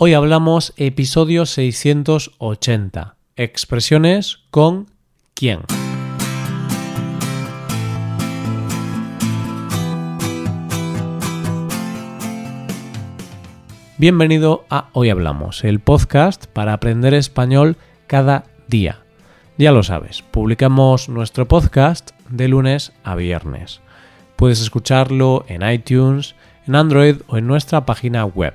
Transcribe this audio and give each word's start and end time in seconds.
Hoy 0.00 0.14
hablamos 0.14 0.74
episodio 0.76 1.44
680. 1.44 3.16
Expresiones 3.34 4.44
con 4.52 4.86
quién. 5.34 5.62
Bienvenido 13.96 14.64
a 14.70 14.88
Hoy 14.92 15.10
Hablamos, 15.10 15.64
el 15.64 15.80
podcast 15.80 16.46
para 16.46 16.74
aprender 16.74 17.12
español 17.12 17.76
cada 18.06 18.44
día. 18.68 19.00
Ya 19.56 19.72
lo 19.72 19.82
sabes, 19.82 20.22
publicamos 20.22 21.08
nuestro 21.08 21.48
podcast 21.48 22.12
de 22.28 22.46
lunes 22.46 22.92
a 23.02 23.16
viernes. 23.16 23.80
Puedes 24.36 24.60
escucharlo 24.60 25.44
en 25.48 25.68
iTunes, 25.68 26.36
en 26.68 26.76
Android 26.76 27.16
o 27.26 27.36
en 27.36 27.48
nuestra 27.48 27.84
página 27.84 28.24
web. 28.24 28.54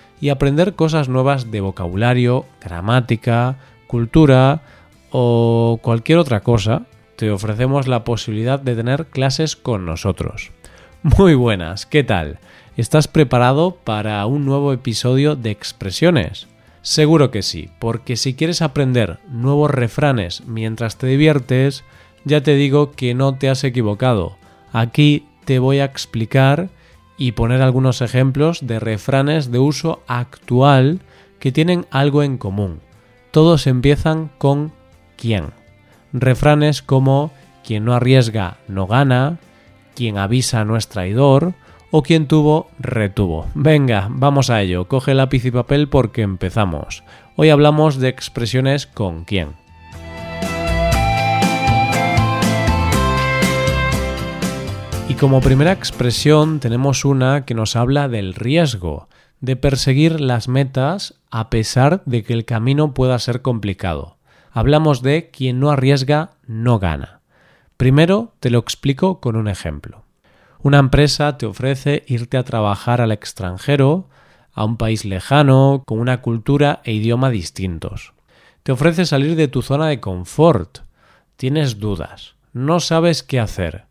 y 0.21 0.29
aprender 0.29 0.75
cosas 0.75 1.09
nuevas 1.09 1.51
de 1.51 1.59
vocabulario, 1.59 2.45
gramática, 2.61 3.57
cultura 3.87 4.61
o 5.09 5.79
cualquier 5.81 6.19
otra 6.19 6.41
cosa, 6.41 6.83
te 7.17 7.31
ofrecemos 7.31 7.87
la 7.87 8.03
posibilidad 8.03 8.59
de 8.59 8.75
tener 8.75 9.07
clases 9.07 9.55
con 9.55 9.85
nosotros. 9.85 10.51
Muy 11.01 11.33
buenas, 11.33 11.87
¿qué 11.87 12.03
tal? 12.03 12.39
¿Estás 12.77 13.07
preparado 13.07 13.75
para 13.83 14.25
un 14.27 14.45
nuevo 14.45 14.71
episodio 14.71 15.35
de 15.35 15.49
expresiones? 15.49 16.47
Seguro 16.83 17.31
que 17.31 17.41
sí, 17.41 17.69
porque 17.79 18.15
si 18.15 18.33
quieres 18.35 18.61
aprender 18.61 19.19
nuevos 19.27 19.71
refranes 19.71 20.43
mientras 20.47 20.97
te 20.97 21.07
diviertes, 21.07 21.83
ya 22.23 22.41
te 22.41 22.55
digo 22.55 22.91
que 22.91 23.13
no 23.13 23.35
te 23.35 23.49
has 23.49 23.63
equivocado. 23.63 24.37
Aquí 24.71 25.25
te 25.45 25.59
voy 25.59 25.79
a 25.79 25.85
explicar 25.85 26.69
y 27.21 27.33
poner 27.33 27.61
algunos 27.61 28.01
ejemplos 28.01 28.65
de 28.65 28.79
refranes 28.79 29.51
de 29.51 29.59
uso 29.59 30.01
actual 30.07 31.01
que 31.37 31.51
tienen 31.51 31.85
algo 31.91 32.23
en 32.23 32.39
común. 32.39 32.79
Todos 33.29 33.67
empiezan 33.67 34.31
con 34.39 34.71
quién. 35.17 35.51
Refranes 36.13 36.81
como 36.81 37.29
quien 37.63 37.85
no 37.85 37.93
arriesga 37.93 38.57
no 38.67 38.87
gana, 38.87 39.37
quien 39.93 40.17
avisa 40.17 40.65
no 40.65 40.77
es 40.77 40.87
traidor, 40.87 41.53
o 41.91 42.01
quien 42.01 42.25
tuvo, 42.25 42.71
retuvo. 42.79 43.45
Venga, 43.53 44.07
vamos 44.09 44.49
a 44.49 44.59
ello, 44.63 44.87
coge 44.87 45.13
lápiz 45.13 45.45
y 45.45 45.51
papel 45.51 45.89
porque 45.89 46.23
empezamos. 46.23 47.03
Hoy 47.35 47.51
hablamos 47.51 47.97
de 47.97 48.09
expresiones 48.09 48.87
con 48.87 49.25
quién. 49.25 49.60
Como 55.21 55.39
primera 55.39 55.71
expresión 55.71 56.59
tenemos 56.59 57.05
una 57.05 57.45
que 57.45 57.53
nos 57.53 57.75
habla 57.75 58.07
del 58.07 58.33
riesgo, 58.33 59.07
de 59.39 59.55
perseguir 59.55 60.19
las 60.19 60.47
metas 60.47 61.13
a 61.29 61.51
pesar 61.51 62.01
de 62.07 62.23
que 62.23 62.33
el 62.33 62.43
camino 62.43 62.95
pueda 62.95 63.19
ser 63.19 63.43
complicado. 63.43 64.17
Hablamos 64.51 65.03
de 65.03 65.29
quien 65.29 65.59
no 65.59 65.69
arriesga 65.69 66.31
no 66.47 66.79
gana. 66.79 67.19
Primero 67.77 68.33
te 68.39 68.49
lo 68.49 68.57
explico 68.57 69.19
con 69.19 69.35
un 69.35 69.47
ejemplo. 69.47 70.05
Una 70.63 70.79
empresa 70.79 71.37
te 71.37 71.45
ofrece 71.45 72.03
irte 72.07 72.37
a 72.37 72.43
trabajar 72.43 72.99
al 72.99 73.11
extranjero, 73.11 74.09
a 74.53 74.65
un 74.65 74.75
país 74.75 75.05
lejano, 75.05 75.83
con 75.85 75.99
una 75.99 76.23
cultura 76.23 76.81
e 76.83 76.93
idioma 76.93 77.29
distintos. 77.29 78.13
Te 78.63 78.71
ofrece 78.71 79.05
salir 79.05 79.35
de 79.35 79.47
tu 79.47 79.61
zona 79.61 79.85
de 79.85 79.99
confort. 79.99 80.79
Tienes 81.35 81.77
dudas, 81.77 82.33
no 82.53 82.79
sabes 82.79 83.21
qué 83.21 83.39
hacer, 83.39 83.85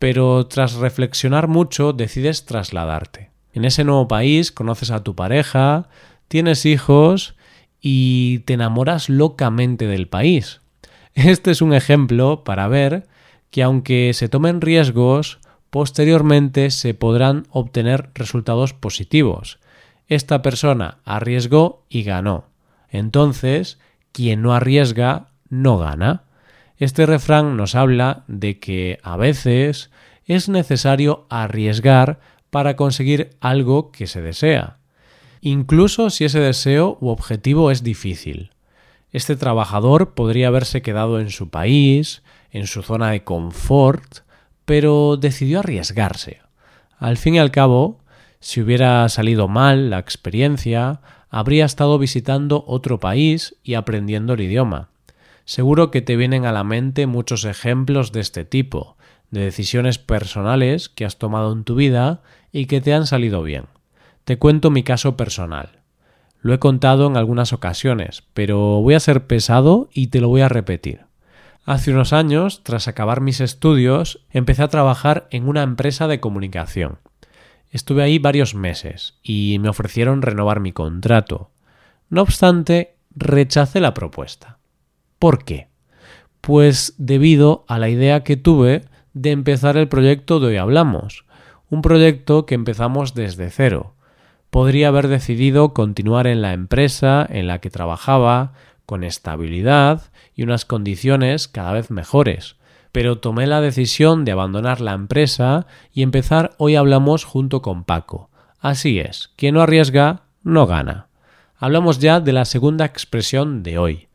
pero 0.00 0.46
tras 0.46 0.76
reflexionar 0.76 1.46
mucho 1.46 1.92
decides 1.92 2.46
trasladarte. 2.46 3.30
En 3.52 3.66
ese 3.66 3.84
nuevo 3.84 4.08
país 4.08 4.50
conoces 4.50 4.90
a 4.90 5.04
tu 5.04 5.14
pareja, 5.14 5.90
tienes 6.26 6.64
hijos 6.64 7.36
y 7.82 8.38
te 8.40 8.54
enamoras 8.54 9.10
locamente 9.10 9.86
del 9.86 10.08
país. 10.08 10.62
Este 11.14 11.50
es 11.50 11.60
un 11.60 11.74
ejemplo 11.74 12.44
para 12.44 12.66
ver 12.66 13.08
que 13.50 13.62
aunque 13.62 14.12
se 14.14 14.30
tomen 14.30 14.62
riesgos, 14.62 15.38
posteriormente 15.68 16.70
se 16.70 16.94
podrán 16.94 17.46
obtener 17.50 18.08
resultados 18.14 18.72
positivos. 18.72 19.58
Esta 20.08 20.40
persona 20.40 20.98
arriesgó 21.04 21.84
y 21.90 22.04
ganó. 22.04 22.46
Entonces, 22.88 23.78
quien 24.12 24.40
no 24.40 24.54
arriesga, 24.54 25.26
no 25.50 25.76
gana. 25.76 26.24
Este 26.80 27.04
refrán 27.04 27.58
nos 27.58 27.74
habla 27.74 28.24
de 28.26 28.58
que 28.58 28.98
a 29.02 29.18
veces 29.18 29.90
es 30.24 30.48
necesario 30.48 31.26
arriesgar 31.28 32.20
para 32.48 32.74
conseguir 32.74 33.36
algo 33.40 33.92
que 33.92 34.06
se 34.06 34.22
desea, 34.22 34.78
incluso 35.42 36.08
si 36.08 36.24
ese 36.24 36.40
deseo 36.40 36.96
u 37.02 37.08
objetivo 37.08 37.70
es 37.70 37.82
difícil. 37.82 38.52
Este 39.12 39.36
trabajador 39.36 40.14
podría 40.14 40.48
haberse 40.48 40.80
quedado 40.80 41.20
en 41.20 41.28
su 41.28 41.50
país, 41.50 42.22
en 42.50 42.66
su 42.66 42.80
zona 42.80 43.10
de 43.10 43.24
confort, 43.24 44.20
pero 44.64 45.18
decidió 45.18 45.58
arriesgarse. 45.58 46.40
Al 46.96 47.18
fin 47.18 47.34
y 47.34 47.40
al 47.40 47.50
cabo, 47.50 48.00
si 48.40 48.62
hubiera 48.62 49.06
salido 49.10 49.48
mal 49.48 49.90
la 49.90 49.98
experiencia, 49.98 51.02
habría 51.28 51.66
estado 51.66 51.98
visitando 51.98 52.64
otro 52.66 52.98
país 52.98 53.56
y 53.62 53.74
aprendiendo 53.74 54.32
el 54.32 54.40
idioma. 54.40 54.89
Seguro 55.50 55.90
que 55.90 56.00
te 56.00 56.14
vienen 56.14 56.46
a 56.46 56.52
la 56.52 56.62
mente 56.62 57.08
muchos 57.08 57.44
ejemplos 57.44 58.12
de 58.12 58.20
este 58.20 58.44
tipo, 58.44 58.96
de 59.32 59.40
decisiones 59.40 59.98
personales 59.98 60.88
que 60.88 61.04
has 61.04 61.18
tomado 61.18 61.52
en 61.52 61.64
tu 61.64 61.74
vida 61.74 62.22
y 62.52 62.66
que 62.66 62.80
te 62.80 62.94
han 62.94 63.04
salido 63.04 63.42
bien. 63.42 63.64
Te 64.24 64.38
cuento 64.38 64.70
mi 64.70 64.84
caso 64.84 65.16
personal. 65.16 65.80
Lo 66.40 66.54
he 66.54 66.60
contado 66.60 67.08
en 67.08 67.16
algunas 67.16 67.52
ocasiones, 67.52 68.22
pero 68.32 68.80
voy 68.80 68.94
a 68.94 69.00
ser 69.00 69.26
pesado 69.26 69.88
y 69.92 70.06
te 70.06 70.20
lo 70.20 70.28
voy 70.28 70.42
a 70.42 70.48
repetir. 70.48 71.00
Hace 71.64 71.90
unos 71.90 72.12
años, 72.12 72.62
tras 72.62 72.86
acabar 72.86 73.20
mis 73.20 73.40
estudios, 73.40 74.24
empecé 74.30 74.62
a 74.62 74.68
trabajar 74.68 75.26
en 75.32 75.48
una 75.48 75.64
empresa 75.64 76.06
de 76.06 76.20
comunicación. 76.20 77.00
Estuve 77.72 78.04
ahí 78.04 78.20
varios 78.20 78.54
meses 78.54 79.18
y 79.20 79.58
me 79.58 79.68
ofrecieron 79.68 80.22
renovar 80.22 80.60
mi 80.60 80.70
contrato. 80.70 81.50
No 82.08 82.22
obstante, 82.22 82.94
rechacé 83.16 83.80
la 83.80 83.94
propuesta. 83.94 84.59
¿Por 85.20 85.44
qué? 85.44 85.68
Pues 86.40 86.94
debido 86.96 87.66
a 87.68 87.78
la 87.78 87.90
idea 87.90 88.24
que 88.24 88.38
tuve 88.38 88.86
de 89.12 89.32
empezar 89.32 89.76
el 89.76 89.86
proyecto 89.86 90.40
de 90.40 90.46
hoy 90.46 90.56
hablamos, 90.56 91.26
un 91.68 91.82
proyecto 91.82 92.46
que 92.46 92.54
empezamos 92.54 93.12
desde 93.12 93.50
cero. 93.50 93.92
Podría 94.48 94.88
haber 94.88 95.08
decidido 95.08 95.74
continuar 95.74 96.26
en 96.26 96.40
la 96.40 96.54
empresa 96.54 97.26
en 97.28 97.48
la 97.48 97.58
que 97.58 97.68
trabajaba, 97.68 98.54
con 98.86 99.04
estabilidad 99.04 100.10
y 100.34 100.42
unas 100.42 100.64
condiciones 100.64 101.48
cada 101.48 101.74
vez 101.74 101.90
mejores. 101.90 102.56
Pero 102.90 103.18
tomé 103.18 103.46
la 103.46 103.60
decisión 103.60 104.24
de 104.24 104.32
abandonar 104.32 104.80
la 104.80 104.94
empresa 104.94 105.66
y 105.92 106.00
empezar 106.00 106.52
Hoy 106.56 106.76
Hablamos 106.76 107.24
junto 107.24 107.60
con 107.60 107.84
Paco. 107.84 108.30
Así 108.58 108.98
es, 109.00 109.30
quien 109.36 109.56
no 109.56 109.60
arriesga, 109.60 110.22
no 110.42 110.66
gana. 110.66 111.08
Hablamos 111.58 111.98
ya 111.98 112.20
de 112.20 112.32
la 112.32 112.46
segunda 112.46 112.86
expresión 112.86 113.62
de 113.62 113.76
hoy. 113.76 114.09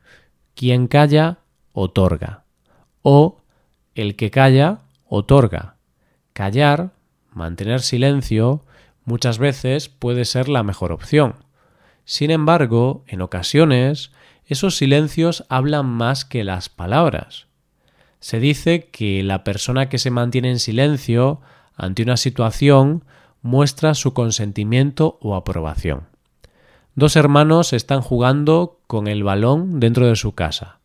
Quien 0.56 0.88
calla, 0.88 1.40
otorga. 1.74 2.44
O 3.02 3.42
el 3.94 4.16
que 4.16 4.32
calla, 4.32 4.80
otorga. 5.08 5.76
Callar, 6.34 6.92
mantener 7.32 7.82
silencio, 7.82 8.66
muchas 9.04 9.38
veces 9.38 9.90
puede 9.90 10.26
ser 10.26 10.50
la 10.50 10.64
mejor 10.64 10.92
opción. 10.92 11.36
Sin 12.06 12.32
embargo, 12.32 13.04
en 13.08 13.22
ocasiones, 13.22 14.12
esos 14.46 14.78
silencios 14.78 15.46
hablan 15.50 15.86
más 15.86 16.24
que 16.24 16.44
las 16.44 16.70
palabras. 16.70 17.48
Se 18.20 18.40
dice 18.40 18.88
que 18.88 19.24
la 19.24 19.44
persona 19.44 19.90
que 19.90 19.98
se 19.98 20.12
mantiene 20.12 20.52
en 20.52 20.60
silencio 20.60 21.42
ante 21.76 22.04
una 22.04 22.18
situación 22.18 23.04
muestra 23.42 23.94
su 23.94 24.14
consentimiento 24.14 25.18
o 25.22 25.36
aprobación. 25.36 26.08
Dos 26.96 27.16
hermanos 27.16 27.74
están 27.74 28.02
jugando 28.02 28.75
con 28.88 29.08
el 29.08 29.24
balón 29.24 29.80
dentro 29.80 30.08
de 30.08 30.16
su 30.16 30.34
casa. 30.34 30.80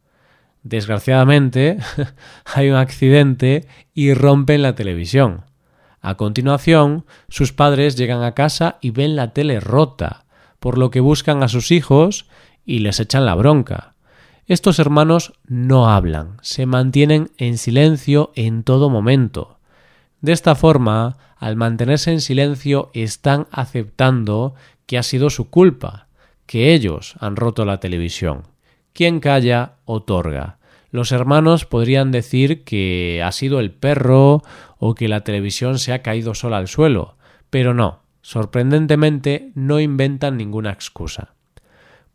Desgraciadamente, 0.62 1.79
hay 2.44 2.70
un 2.70 2.76
accidente 2.76 3.67
y 3.94 4.14
rompen 4.14 4.62
la 4.62 4.75
televisión. 4.75 5.44
A 6.00 6.17
continuación, 6.17 7.05
sus 7.29 7.52
padres 7.52 7.97
llegan 7.97 8.23
a 8.23 8.32
casa 8.32 8.79
y 8.81 8.91
ven 8.91 9.17
la 9.17 9.32
tele 9.32 9.61
rota, 9.61 10.25
por 10.58 10.79
lo 10.79 10.91
que 10.91 11.00
buscan 11.00 11.43
a 11.43 11.49
sus 11.49 11.70
hijos 11.70 12.26
y 12.64 12.81
les 12.81 13.00
echan 13.00 13.26
la 13.26 13.35
bronca. 13.35 13.94
Estos 14.47 14.79
hermanos 14.79 15.35
no 15.47 15.88
hablan, 15.88 16.37
se 16.43 16.67
mantienen 16.67 17.31
en 17.37 17.56
silencio 17.56 18.32
en 18.35 18.64
todo 18.64 18.91
momento. 18.91 19.58
De 20.20 20.32
esta 20.32 20.55
forma, 20.55 21.17
al 21.37 21.56
mantenerse 21.56 22.11
en 22.11 22.20
silencio, 22.20 22.91
están 22.93 23.47
aceptando 23.50 24.55
que 24.87 24.99
ha 24.99 25.02
sido 25.02 25.31
su 25.31 25.49
culpa, 25.50 26.08
que 26.50 26.75
ellos 26.75 27.14
han 27.20 27.37
roto 27.37 27.64
la 27.64 27.79
televisión. 27.79 28.43
Quien 28.93 29.20
calla, 29.20 29.75
otorga. 29.85 30.58
Los 30.91 31.12
hermanos 31.12 31.64
podrían 31.64 32.11
decir 32.11 32.64
que 32.64 33.23
ha 33.25 33.31
sido 33.31 33.61
el 33.61 33.70
perro 33.70 34.43
o 34.76 34.97
que 34.97 35.06
la 35.06 35.20
televisión 35.20 35.79
se 35.79 35.93
ha 35.93 36.02
caído 36.02 36.35
sola 36.35 36.56
al 36.56 36.67
suelo, 36.67 37.14
pero 37.50 37.73
no, 37.73 38.00
sorprendentemente 38.20 39.52
no 39.55 39.79
inventan 39.79 40.37
ninguna 40.37 40.73
excusa. 40.73 41.35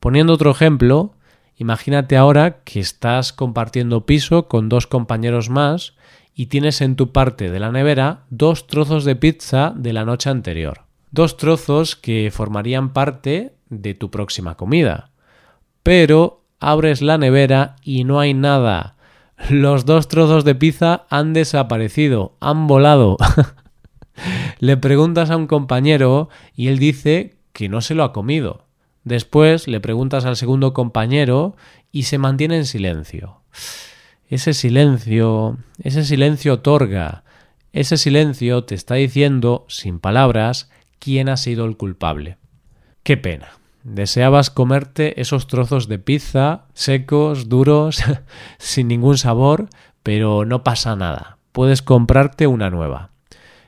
Poniendo 0.01 0.33
otro 0.33 0.51
ejemplo, 0.51 1.13
imagínate 1.55 2.17
ahora 2.17 2.61
que 2.65 2.81
estás 2.81 3.31
compartiendo 3.31 4.05
piso 4.05 4.49
con 4.49 4.67
dos 4.67 4.85
compañeros 4.85 5.49
más 5.49 5.95
y 6.33 6.47
tienes 6.47 6.81
en 6.81 6.97
tu 6.97 7.13
parte 7.13 7.49
de 7.49 7.59
la 7.61 7.71
nevera 7.71 8.25
dos 8.29 8.67
trozos 8.67 9.05
de 9.05 9.15
pizza 9.15 9.71
de 9.77 9.93
la 9.93 10.03
noche 10.03 10.29
anterior. 10.29 10.81
Dos 11.11 11.37
trozos 11.37 11.95
que 11.95 12.31
formarían 12.33 12.91
parte 12.91 13.54
de 13.69 13.93
tu 13.93 14.11
próxima 14.11 14.55
comida. 14.55 15.11
Pero 15.83 16.43
abres 16.59 17.01
la 17.01 17.17
nevera 17.17 17.75
y 17.83 18.03
no 18.03 18.19
hay 18.19 18.33
nada. 18.33 18.95
Los 19.49 19.85
dos 19.85 20.07
trozos 20.07 20.45
de 20.45 20.55
pizza 20.55 21.05
han 21.09 21.33
desaparecido, 21.33 22.37
han 22.39 22.67
volado. 22.67 23.17
le 24.59 24.77
preguntas 24.77 25.29
a 25.29 25.37
un 25.37 25.47
compañero 25.47 26.29
y 26.55 26.67
él 26.67 26.79
dice 26.79 27.37
que 27.53 27.69
no 27.69 27.81
se 27.81 27.95
lo 27.95 28.03
ha 28.03 28.13
comido. 28.13 28.65
Después 29.03 29.67
le 29.67 29.79
preguntas 29.79 30.25
al 30.25 30.35
segundo 30.35 30.73
compañero 30.73 31.55
y 31.91 32.03
se 32.03 32.17
mantiene 32.17 32.57
en 32.57 32.65
silencio. 32.65 33.41
Ese 34.27 34.53
silencio, 34.53 35.57
ese 35.83 36.03
silencio 36.03 36.53
otorga, 36.55 37.23
ese 37.71 37.97
silencio 37.97 38.63
te 38.63 38.73
está 38.73 38.95
diciendo, 38.95 39.65
sin 39.67 39.99
palabras, 39.99 40.71
quién 40.97 41.29
ha 41.29 41.37
sido 41.37 41.65
el 41.65 41.77
culpable. 41.77 42.37
Qué 43.05 43.17
pena. 43.17 43.49
Deseabas 43.83 44.49
comerte 44.49 45.21
esos 45.21 45.45
trozos 45.45 45.87
de 45.87 45.99
pizza 45.99 46.65
secos, 46.73 47.49
duros, 47.49 48.03
sin 48.57 48.87
ningún 48.87 49.19
sabor, 49.19 49.69
pero 50.01 50.43
no 50.43 50.63
pasa 50.63 50.95
nada. 50.95 51.37
Puedes 51.51 51.83
comprarte 51.83 52.47
una 52.47 52.71
nueva. 52.71 53.11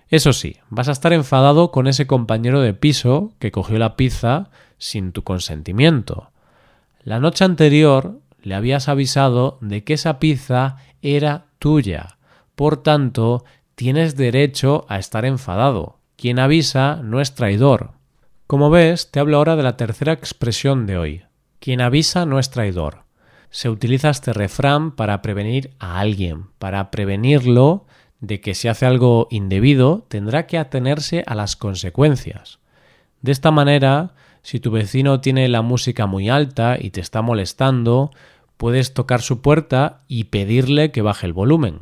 Eso 0.10 0.34
sí, 0.34 0.57
vas 0.69 0.88
a 0.88 0.92
estar 0.92 1.13
enfadado 1.13 1.69
con 1.69 1.86
ese 1.86 2.07
compañero 2.07 2.62
de 2.62 2.74
piso 2.74 3.31
que 3.38 3.51
cogió 3.51 3.78
la 3.78 3.95
pizza 3.95 4.50
sin 4.80 5.12
tu 5.12 5.24
consentimiento. 5.24 6.31
La 7.04 7.19
noche 7.19 7.45
anterior 7.45 8.19
le 8.42 8.56
habías 8.56 8.90
avisado 8.90 9.60
de 9.62 9.83
que 9.83 9.94
esa 9.94 10.18
pizza 10.18 10.78
era 11.04 11.45
tuya. 11.60 12.18
Por 12.56 12.81
tanto, 12.81 13.45
tienes 13.75 14.16
derecho 14.16 14.88
a 14.90 14.98
estar 14.98 15.25
enfadado. 15.25 16.00
Quien 16.16 16.40
avisa 16.40 17.01
no 17.04 17.22
es 17.22 17.36
traidor. 17.36 17.97
Como 18.48 18.70
ves, 18.70 19.12
te 19.12 19.20
hablo 19.20 19.38
ahora 19.38 19.58
de 19.58 19.64
la 19.64 19.76
tercera 19.76 20.14
expresión 20.14 20.86
de 20.86 20.98
hoy. 20.98 21.24
Quien 21.60 21.82
avisa 21.82 22.26
no 22.26 22.40
es 22.40 22.50
traidor. 22.50 23.04
Se 23.50 23.70
utiliza 23.70 24.10
este 24.10 24.32
refrán 24.32 24.92
para 24.92 25.22
prevenir 25.22 25.72
a 25.80 26.00
alguien, 26.00 26.46
para 26.58 26.90
prevenirlo 26.90 27.86
de 28.22 28.40
que 28.40 28.56
si 28.56 28.70
hace 28.70 28.86
algo 28.86 29.28
indebido 29.32 30.06
tendrá 30.08 30.48
que 30.48 30.58
atenerse 30.58 31.26
a 31.28 31.36
las 31.36 31.58
consecuencias. 31.58 32.60
De 33.22 33.34
esta 33.34 33.52
manera, 33.52 34.14
si 34.44 34.62
tu 34.62 34.72
vecino 34.72 35.20
tiene 35.20 35.50
la 35.50 35.62
música 35.62 36.06
muy 36.06 36.30
alta 36.30 36.78
y 36.80 36.92
te 36.92 37.02
está 37.02 37.22
molestando, 37.22 38.12
puedes 38.56 38.94
tocar 38.94 39.22
su 39.22 39.42
puerta 39.42 40.04
y 40.08 40.26
pedirle 40.26 40.92
que 40.92 41.02
baje 41.02 41.26
el 41.26 41.34
volumen. 41.34 41.82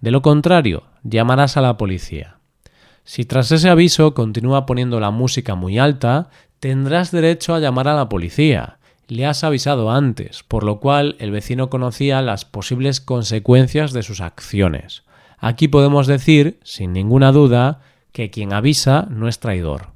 De 0.00 0.10
lo 0.10 0.22
contrario, 0.22 0.82
llamarás 1.04 1.56
a 1.56 1.60
la 1.60 1.76
policía. 1.76 2.39
Si 3.04 3.24
tras 3.24 3.50
ese 3.52 3.68
aviso 3.68 4.14
continúa 4.14 4.66
poniendo 4.66 5.00
la 5.00 5.10
música 5.10 5.54
muy 5.54 5.78
alta, 5.78 6.30
tendrás 6.60 7.10
derecho 7.10 7.54
a 7.54 7.58
llamar 7.58 7.88
a 7.88 7.94
la 7.94 8.08
policía. 8.08 8.78
Le 9.08 9.26
has 9.26 9.42
avisado 9.42 9.90
antes, 9.90 10.44
por 10.44 10.62
lo 10.62 10.78
cual 10.78 11.16
el 11.18 11.30
vecino 11.30 11.70
conocía 11.70 12.22
las 12.22 12.44
posibles 12.44 13.00
consecuencias 13.00 13.92
de 13.92 14.02
sus 14.02 14.20
acciones. 14.20 15.02
Aquí 15.38 15.68
podemos 15.68 16.06
decir, 16.06 16.60
sin 16.62 16.92
ninguna 16.92 17.32
duda, 17.32 17.80
que 18.12 18.30
quien 18.30 18.52
avisa 18.52 19.06
no 19.10 19.26
es 19.26 19.40
traidor. 19.40 19.88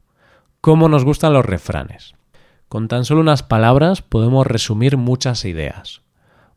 ¿Cómo 0.60 0.88
nos 0.88 1.04
gustan 1.04 1.34
los 1.34 1.44
refranes? 1.44 2.14
Con 2.68 2.88
tan 2.88 3.04
solo 3.04 3.20
unas 3.20 3.42
palabras 3.42 4.02
podemos 4.02 4.46
resumir 4.46 4.96
muchas 4.96 5.44
ideas. 5.44 6.00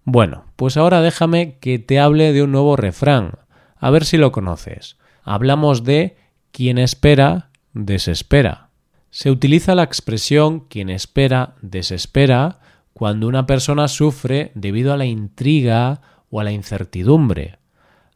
Bueno, 0.04 0.46
pues 0.56 0.78
ahora 0.78 1.02
déjame 1.02 1.58
que 1.60 1.80
te 1.80 2.00
hable 2.00 2.32
de 2.32 2.42
un 2.42 2.54
nuevo 2.54 2.78
refrán, 2.78 3.34
a 3.78 3.90
ver 3.90 4.06
si 4.06 4.18
lo 4.18 4.32
conoces. 4.32 4.98
Hablamos 5.24 5.84
de 5.84 6.16
quien 6.58 6.80
espera, 6.80 7.52
desespera. 7.74 8.70
Se 9.12 9.30
utiliza 9.30 9.76
la 9.76 9.84
expresión 9.84 10.62
quien 10.62 10.90
espera, 10.90 11.54
desespera 11.62 12.58
cuando 12.94 13.28
una 13.28 13.46
persona 13.46 13.88
sufre 13.88 14.52
debido 14.56 14.92
a 14.92 14.98
la 14.98 15.06
intriga 15.06 16.02
o 16.32 16.40
a 16.40 16.44
la 16.44 16.52
incertidumbre. 16.52 17.60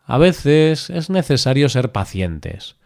A 0.05 0.17
veces 0.17 0.89
es 0.89 1.11
necesario 1.11 1.69
ser 1.69 1.91
pacientes, 1.91 2.77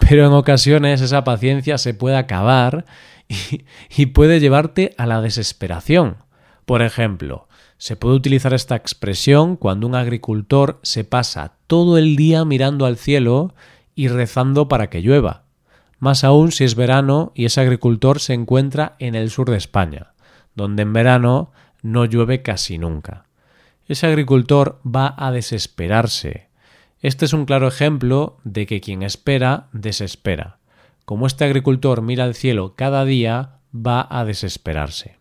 pero 0.00 0.26
en 0.26 0.32
ocasiones 0.32 1.00
esa 1.00 1.22
paciencia 1.22 1.78
se 1.78 1.94
puede 1.94 2.16
acabar 2.16 2.84
y, 3.28 3.62
y 3.96 4.06
puede 4.06 4.40
llevarte 4.40 4.96
a 4.98 5.06
la 5.06 5.20
desesperación. 5.20 6.16
Por 6.64 6.82
ejemplo, 6.82 7.46
se 7.78 7.94
puede 7.94 8.16
utilizar 8.16 8.52
esta 8.52 8.74
expresión 8.74 9.54
cuando 9.54 9.86
un 9.86 9.94
agricultor 9.94 10.80
se 10.82 11.04
pasa 11.04 11.52
todo 11.68 11.98
el 11.98 12.16
día 12.16 12.44
mirando 12.44 12.84
al 12.84 12.96
cielo 12.96 13.54
y 13.94 14.08
rezando 14.08 14.68
para 14.68 14.90
que 14.90 15.02
llueva. 15.02 15.44
Más 15.98 16.24
aún 16.24 16.52
si 16.52 16.64
es 16.64 16.74
verano 16.74 17.32
y 17.34 17.44
ese 17.44 17.60
agricultor 17.60 18.20
se 18.20 18.34
encuentra 18.34 18.96
en 18.98 19.14
el 19.14 19.30
sur 19.30 19.50
de 19.50 19.56
España, 19.56 20.12
donde 20.54 20.82
en 20.82 20.92
verano 20.92 21.52
no 21.82 22.04
llueve 22.04 22.42
casi 22.42 22.78
nunca. 22.78 23.26
Ese 23.86 24.06
agricultor 24.06 24.80
va 24.84 25.14
a 25.16 25.30
desesperarse. 25.30 26.48
Este 27.00 27.26
es 27.26 27.32
un 27.32 27.44
claro 27.44 27.68
ejemplo 27.68 28.38
de 28.44 28.66
que 28.66 28.80
quien 28.80 29.02
espera 29.02 29.68
desespera. 29.72 30.58
Como 31.04 31.26
este 31.26 31.44
agricultor 31.44 32.02
mira 32.02 32.24
al 32.24 32.34
cielo 32.34 32.74
cada 32.76 33.04
día, 33.04 33.58
va 33.74 34.06
a 34.10 34.24
desesperarse 34.24 35.18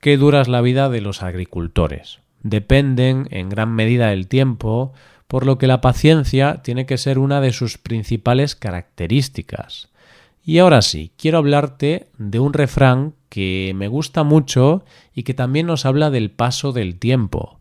qué 0.00 0.16
dura 0.16 0.40
es 0.40 0.48
la 0.48 0.62
vida 0.62 0.88
de 0.88 1.00
los 1.00 1.22
agricultores. 1.22 2.20
Dependen 2.42 3.28
en 3.30 3.50
gran 3.50 3.74
medida 3.74 4.08
del 4.08 4.28
tiempo, 4.28 4.92
por 5.30 5.46
lo 5.46 5.58
que 5.58 5.68
la 5.68 5.80
paciencia 5.80 6.60
tiene 6.60 6.86
que 6.86 6.98
ser 6.98 7.16
una 7.16 7.40
de 7.40 7.52
sus 7.52 7.78
principales 7.78 8.56
características. 8.56 9.88
Y 10.42 10.58
ahora 10.58 10.82
sí, 10.82 11.12
quiero 11.16 11.38
hablarte 11.38 12.08
de 12.18 12.40
un 12.40 12.52
refrán 12.52 13.14
que 13.28 13.70
me 13.76 13.86
gusta 13.86 14.24
mucho 14.24 14.82
y 15.14 15.22
que 15.22 15.32
también 15.32 15.68
nos 15.68 15.86
habla 15.86 16.10
del 16.10 16.32
paso 16.32 16.72
del 16.72 16.98
tiempo. 16.98 17.60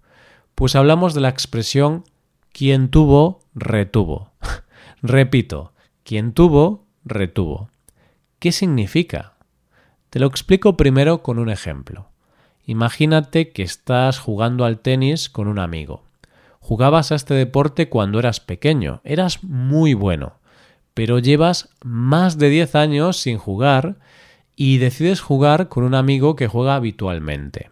Pues 0.55 0.75
hablamos 0.75 1.13
de 1.13 1.21
la 1.21 1.29
expresión 1.29 2.05
quien 2.53 2.89
tuvo, 2.89 3.41
retuvo. 3.53 4.31
Repito, 5.03 5.71
quien 6.03 6.33
tuvo, 6.33 6.88
retuvo. 7.05 7.69
¿Qué 8.39 8.51
significa? 8.51 9.33
Te 10.09 10.17
lo 10.17 10.25
explico 10.25 10.75
primero 10.75 11.21
con 11.21 11.38
un 11.38 11.51
ejemplo. 11.51 12.07
Imagínate 12.65 13.51
que 13.51 13.61
estás 13.61 14.17
jugando 14.17 14.65
al 14.65 14.79
tenis 14.79 15.29
con 15.29 15.47
un 15.47 15.59
amigo. 15.59 16.09
Jugabas 16.69 17.11
a 17.11 17.15
este 17.15 17.33
deporte 17.33 17.89
cuando 17.89 18.19
eras 18.19 18.39
pequeño, 18.39 19.01
eras 19.03 19.43
muy 19.43 19.95
bueno, 19.95 20.33
pero 20.93 21.17
llevas 21.17 21.69
más 21.83 22.38
de 22.38 22.49
10 22.49 22.75
años 22.75 23.17
sin 23.17 23.39
jugar 23.39 23.95
y 24.55 24.77
decides 24.77 25.19
jugar 25.19 25.67
con 25.67 25.83
un 25.83 25.95
amigo 25.95 26.35
que 26.35 26.47
juega 26.47 26.75
habitualmente. 26.75 27.71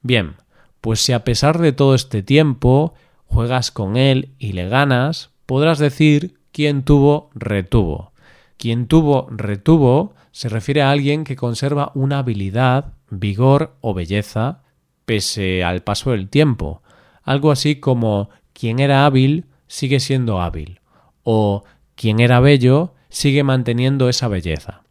Bien, 0.00 0.36
pues 0.80 1.02
si 1.02 1.12
a 1.12 1.22
pesar 1.22 1.58
de 1.58 1.72
todo 1.72 1.94
este 1.94 2.22
tiempo 2.22 2.94
juegas 3.26 3.70
con 3.70 3.98
él 3.98 4.30
y 4.38 4.54
le 4.54 4.70
ganas, 4.70 5.32
podrás 5.44 5.78
decir 5.78 6.38
quien 6.50 6.82
tuvo, 6.82 7.28
retuvo. 7.34 8.14
Quien 8.56 8.86
tuvo, 8.86 9.26
retuvo 9.30 10.14
se 10.32 10.48
refiere 10.48 10.80
a 10.80 10.90
alguien 10.90 11.24
que 11.24 11.36
conserva 11.36 11.92
una 11.94 12.20
habilidad 12.20 12.94
vigor 13.10 13.76
o 13.82 13.92
belleza 13.92 14.62
pese 15.04 15.62
al 15.62 15.82
paso 15.82 16.12
del 16.12 16.30
tiempo, 16.30 16.80
algo 17.22 17.50
así 17.50 17.76
como 17.76 18.30
quien 18.52 18.78
era 18.78 19.06
hábil 19.06 19.46
sigue 19.66 20.00
siendo 20.00 20.40
hábil 20.40 20.80
o 21.22 21.64
quien 21.94 22.20
era 22.20 22.40
bello 22.40 22.94
sigue 23.08 23.42
manteniendo 23.42 24.08
esa 24.08 24.28
belleza. 24.28 24.82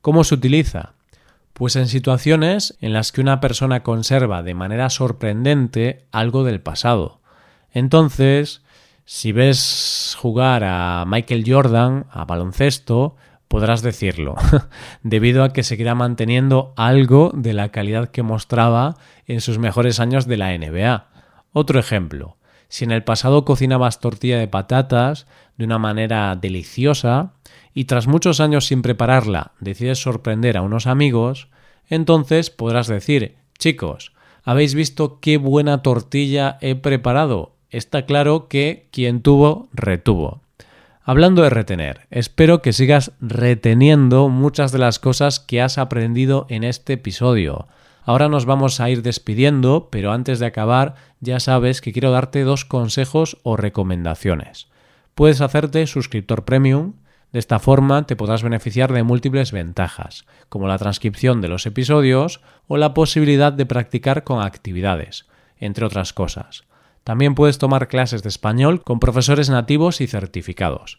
¿Cómo 0.00 0.24
se 0.24 0.34
utiliza? 0.34 0.94
Pues 1.52 1.76
en 1.76 1.88
situaciones 1.88 2.76
en 2.80 2.92
las 2.92 3.10
que 3.10 3.20
una 3.20 3.40
persona 3.40 3.82
conserva 3.82 4.42
de 4.42 4.54
manera 4.54 4.90
sorprendente 4.90 6.06
algo 6.12 6.44
del 6.44 6.60
pasado. 6.60 7.20
Entonces, 7.72 8.62
si 9.04 9.32
ves 9.32 10.16
jugar 10.20 10.62
a 10.64 11.04
Michael 11.06 11.44
Jordan 11.46 12.06
a 12.10 12.24
baloncesto, 12.24 13.16
podrás 13.48 13.82
decirlo, 13.82 14.36
debido 15.02 15.42
a 15.42 15.52
que 15.52 15.62
seguirá 15.62 15.94
manteniendo 15.94 16.74
algo 16.76 17.32
de 17.34 17.54
la 17.54 17.70
calidad 17.70 18.10
que 18.10 18.22
mostraba 18.22 18.96
en 19.26 19.40
sus 19.40 19.58
mejores 19.58 20.00
años 20.00 20.26
de 20.26 20.36
la 20.36 20.56
NBA. 20.56 21.06
Otro 21.52 21.78
ejemplo, 21.78 22.36
si 22.68 22.84
en 22.84 22.90
el 22.90 23.04
pasado 23.04 23.44
cocinabas 23.44 24.00
tortilla 24.00 24.38
de 24.38 24.48
patatas 24.48 25.26
de 25.56 25.64
una 25.64 25.78
manera 25.78 26.36
deliciosa 26.36 27.32
y 27.74 27.84
tras 27.84 28.06
muchos 28.06 28.40
años 28.40 28.66
sin 28.66 28.82
prepararla 28.82 29.52
decides 29.60 30.00
sorprender 30.00 30.56
a 30.56 30.62
unos 30.62 30.86
amigos, 30.86 31.48
entonces 31.88 32.50
podrás 32.50 32.86
decir, 32.86 33.36
chicos, 33.58 34.12
¿habéis 34.44 34.74
visto 34.74 35.18
qué 35.20 35.38
buena 35.38 35.82
tortilla 35.82 36.58
he 36.60 36.74
preparado? 36.74 37.54
Está 37.70 38.06
claro 38.06 38.48
que 38.48 38.88
quien 38.92 39.22
tuvo, 39.22 39.68
retuvo. 39.72 40.42
Hablando 41.02 41.42
de 41.42 41.50
retener, 41.50 42.06
espero 42.10 42.60
que 42.60 42.74
sigas 42.74 43.12
reteniendo 43.20 44.28
muchas 44.28 44.72
de 44.72 44.78
las 44.78 44.98
cosas 44.98 45.40
que 45.40 45.62
has 45.62 45.78
aprendido 45.78 46.46
en 46.50 46.64
este 46.64 46.94
episodio. 46.94 47.66
Ahora 48.08 48.30
nos 48.30 48.46
vamos 48.46 48.80
a 48.80 48.88
ir 48.88 49.02
despidiendo, 49.02 49.90
pero 49.90 50.12
antes 50.12 50.38
de 50.38 50.46
acabar 50.46 50.94
ya 51.20 51.40
sabes 51.40 51.82
que 51.82 51.92
quiero 51.92 52.10
darte 52.10 52.42
dos 52.42 52.64
consejos 52.64 53.36
o 53.42 53.58
recomendaciones. 53.58 54.68
Puedes 55.14 55.42
hacerte 55.42 55.86
suscriptor 55.86 56.46
premium, 56.46 56.94
de 57.32 57.38
esta 57.38 57.58
forma 57.58 58.06
te 58.06 58.16
podrás 58.16 58.42
beneficiar 58.42 58.94
de 58.94 59.02
múltiples 59.02 59.52
ventajas, 59.52 60.24
como 60.48 60.68
la 60.68 60.78
transcripción 60.78 61.42
de 61.42 61.48
los 61.48 61.66
episodios 61.66 62.40
o 62.66 62.78
la 62.78 62.94
posibilidad 62.94 63.52
de 63.52 63.66
practicar 63.66 64.24
con 64.24 64.40
actividades, 64.40 65.26
entre 65.58 65.84
otras 65.84 66.14
cosas. 66.14 66.64
También 67.04 67.34
puedes 67.34 67.58
tomar 67.58 67.88
clases 67.88 68.22
de 68.22 68.30
español 68.30 68.84
con 68.84 69.00
profesores 69.00 69.50
nativos 69.50 70.00
y 70.00 70.06
certificados. 70.06 70.98